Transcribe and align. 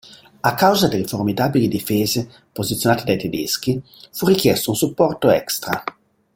A 0.41 0.55
causa 0.55 0.87
delle 0.87 1.05
formidabili 1.05 1.67
difese 1.67 2.27
posizionate 2.51 3.03
dai 3.03 3.19
tedeschi, 3.19 3.79
fu 4.11 4.25
richiesto 4.25 4.71
un 4.71 4.75
supporto 4.75 5.29
extra. 5.29 5.83